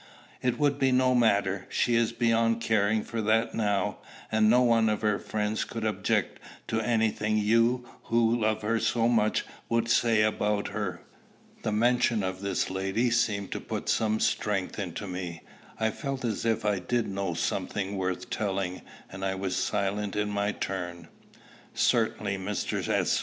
[0.41, 1.67] "It would be no matter.
[1.69, 3.99] She is beyond caring for that now;
[4.31, 6.39] and not one of her friends could object
[6.69, 11.03] to any thing you who loved her so much would say about her."
[11.61, 15.43] The mention of this lady seemed to put some strength into me.
[15.79, 18.81] I felt as if I did know something worth telling,
[19.11, 21.09] and I was silent in my turn.
[21.75, 22.87] "Certainly," Mr.
[22.89, 23.19] S.